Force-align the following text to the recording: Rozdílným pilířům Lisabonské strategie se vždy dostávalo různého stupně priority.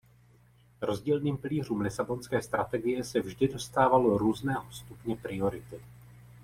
Rozdílným 0.81 1.37
pilířům 1.37 1.81
Lisabonské 1.81 2.41
strategie 2.41 3.03
se 3.03 3.21
vždy 3.21 3.47
dostávalo 3.47 4.17
různého 4.17 4.71
stupně 4.71 5.15
priority. 5.15 5.81